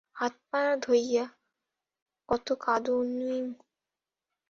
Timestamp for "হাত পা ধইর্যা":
0.15-1.25